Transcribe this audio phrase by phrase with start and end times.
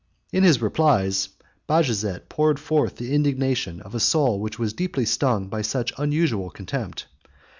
[0.33, 1.29] In his replies,
[1.69, 6.49] Bajazet poured forth the indignation of a soul which was deeply stung by such unusual
[6.49, 7.05] contempt.